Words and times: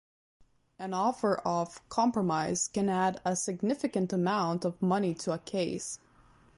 An 0.79 0.95
offer 0.95 1.35
of 1.45 1.87
compromise 1.89 2.67
can 2.69 2.89
add 2.89 3.21
a 3.23 3.35
significant 3.35 4.11
amount 4.11 4.65
of 4.65 4.81
money 4.81 5.13
to 5.13 5.31
a 5.31 5.37
case. 5.37 5.99